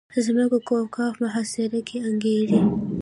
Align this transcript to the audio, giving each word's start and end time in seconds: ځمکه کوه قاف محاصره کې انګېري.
ځمکه 0.25 0.59
کوه 0.67 0.83
قاف 0.95 1.15
محاصره 1.23 1.79
کې 1.87 1.97
انګېري. 2.07 2.59